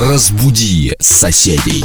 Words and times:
Разбуди 0.00 0.94
соседей. 0.98 1.84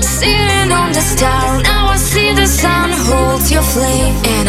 Sitting 0.00 0.70
on 0.70 0.92
the 0.92 1.00
star, 1.00 1.62
now 1.62 1.88
I 1.88 1.96
see 1.96 2.32
the 2.32 2.46
sun 2.46 2.90
holds 2.92 3.50
your 3.50 3.62
flame. 3.62 4.39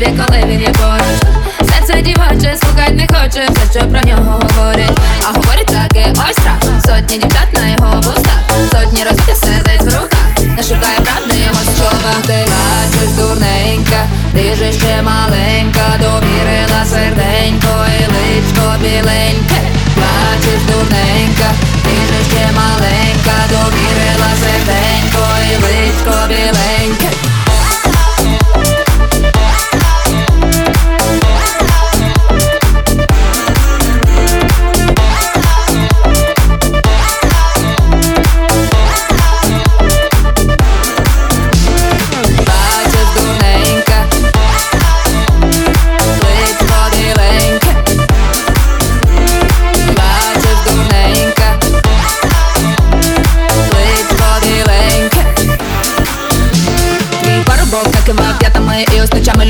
тебе, 0.00 0.24
коли 0.26 0.44
він 0.46 0.60
є 0.60 0.68
поруч 0.68 0.99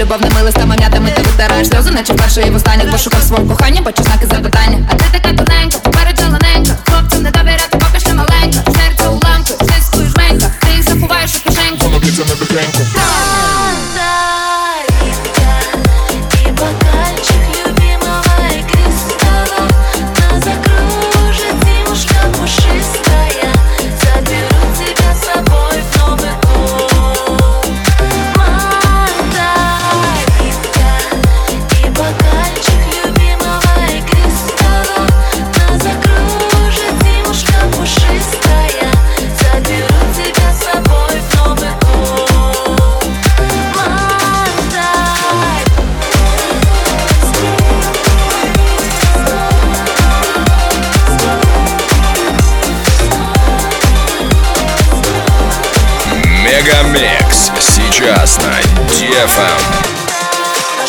любовними 0.00 0.42
листами 0.42 0.76
м'ятами 0.76 1.10
ти 1.16 1.22
витираєш 1.22 1.68
сльози, 1.68 1.90
наче 1.90 2.12
вперше 2.12 2.40
і 2.40 2.46
его 2.46 2.58
станет 2.58 2.90
пошукав 2.90 3.22
свого 3.22 3.44
по 3.44 3.54
бо 3.84 3.90
и 3.90 3.92
і 4.22 4.49
Мегамикс 56.60 57.50
сейчас 57.58 58.36
на 58.36 58.50
DFM. 58.90 59.60
А 60.82 60.86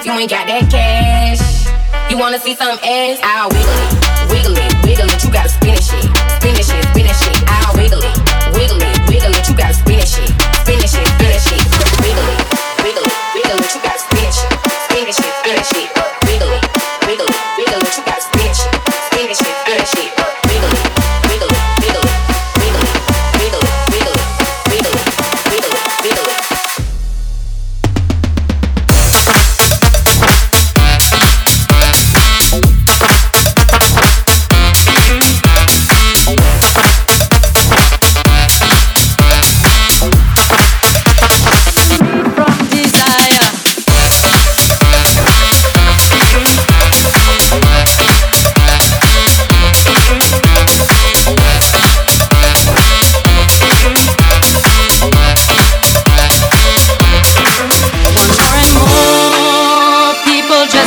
if 0.00 0.06
you 0.06 0.12
ain't 0.12 0.30
got 0.30 0.46
that 0.46 0.70
cash. 0.70 2.10
You 2.10 2.18
wanna 2.18 2.38
see 2.38 2.54
some 2.54 2.78
ass? 2.82 3.20
I'll 3.22 3.50
wiggle 3.50 3.76
it, 3.84 4.30
wiggle 4.30 4.56
it, 4.56 4.84
wiggle 4.84 5.10
it. 5.10 5.24
You 5.24 5.30
gotta 5.30 5.48
spin 5.48 5.74
it 5.74 5.82
shit. 5.82 6.09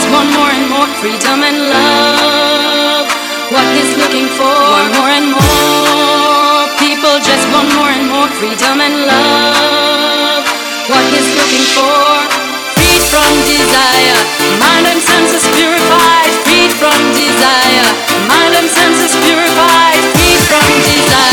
just 0.03 0.11
want 0.11 0.29
more 0.35 0.51
and 0.51 0.67
more 0.67 0.89
freedom 0.99 1.39
and 1.47 1.59
love. 1.71 3.07
What 3.55 3.67
he's 3.71 3.95
looking 3.95 4.27
for, 4.35 4.51
want 4.51 4.91
more 4.99 5.11
and 5.15 5.31
more. 5.31 6.67
People 6.75 7.15
just 7.23 7.47
want 7.55 7.71
more 7.71 7.87
and 7.87 8.11
more 8.11 8.27
freedom 8.35 8.83
and 8.83 9.07
love. 9.07 10.43
What 10.91 11.03
he's 11.07 11.29
looking 11.39 11.67
for, 11.71 12.03
freed 12.75 13.03
from 13.07 13.31
desire. 13.47 14.19
Mind 14.59 14.91
and 14.91 14.99
senses 14.99 15.47
purified, 15.55 16.33
freed 16.51 16.73
from 16.75 16.99
desire. 17.15 17.87
Mind 18.27 18.53
and 18.59 18.67
senses 18.67 19.15
purified, 19.23 20.03
freed 20.19 20.43
from 20.51 20.67
desire. 20.83 21.32